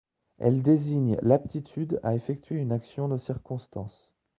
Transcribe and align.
Elle 0.39 0.63
désigne 0.63 1.19
l’aptitude 1.21 1.99
à 2.01 2.15
effectuer 2.15 2.55
une 2.55 2.71
action 2.71 3.07
de 3.07 3.19
circonstance. 3.19 4.09